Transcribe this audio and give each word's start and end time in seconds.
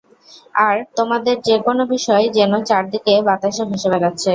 আর 0.61 0.75
তোমাদের 0.97 1.35
যে 1.47 1.55
কোন 1.65 1.77
বিষয়, 1.93 2.25
যেন 2.37 2.51
চারিদিকে 2.69 3.13
বাতাসে 3.27 3.63
ভেসে 3.69 3.87
বেড়াচ্ছে। 3.93 4.29